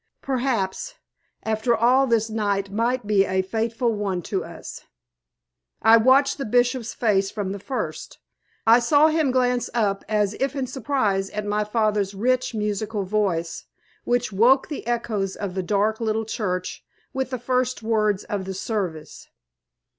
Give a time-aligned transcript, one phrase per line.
[0.23, 0.95] Perhaps,
[1.43, 4.85] after all this night might be a fateful one to us.
[5.83, 8.17] I watched the Bishop's face from the first.
[8.65, 13.65] I saw him glance up as if in surprise at my father's rich, musical voice,
[14.03, 16.83] which woke the echoes of the dark little church
[17.13, 19.27] with the first words of the service.